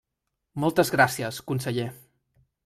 [0.63, 1.87] Moltes gràcies, conseller.